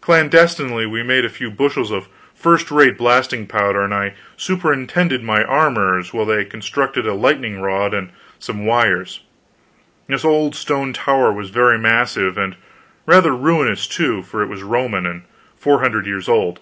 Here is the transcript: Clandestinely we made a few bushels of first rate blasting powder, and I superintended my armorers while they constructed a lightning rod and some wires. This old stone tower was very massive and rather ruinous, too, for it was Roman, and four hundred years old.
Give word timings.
Clandestinely 0.00 0.86
we 0.86 1.02
made 1.02 1.24
a 1.24 1.28
few 1.28 1.50
bushels 1.50 1.90
of 1.90 2.08
first 2.36 2.70
rate 2.70 2.96
blasting 2.96 3.48
powder, 3.48 3.82
and 3.82 3.92
I 3.92 4.14
superintended 4.36 5.24
my 5.24 5.42
armorers 5.42 6.14
while 6.14 6.24
they 6.24 6.44
constructed 6.44 7.04
a 7.04 7.14
lightning 7.14 7.60
rod 7.60 7.92
and 7.92 8.12
some 8.38 8.64
wires. 8.64 9.22
This 10.06 10.24
old 10.24 10.54
stone 10.54 10.92
tower 10.92 11.32
was 11.32 11.50
very 11.50 11.80
massive 11.80 12.38
and 12.38 12.54
rather 13.06 13.34
ruinous, 13.34 13.88
too, 13.88 14.22
for 14.22 14.40
it 14.40 14.46
was 14.48 14.62
Roman, 14.62 15.04
and 15.04 15.22
four 15.58 15.80
hundred 15.80 16.06
years 16.06 16.28
old. 16.28 16.60